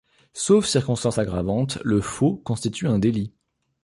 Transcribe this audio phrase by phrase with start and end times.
[0.33, 3.35] Sauf circonstance aggravante, le faux constitue un délit.